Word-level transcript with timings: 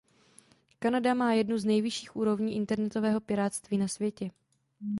Kanada 0.79 1.13
má 1.13 1.33
jednu 1.33 1.57
z 1.57 1.65
nejvyšších 1.65 2.15
úrovní 2.15 2.55
internetového 2.55 3.19
pirátství 3.21 3.77
na 3.77 3.87
světě. 3.87 4.31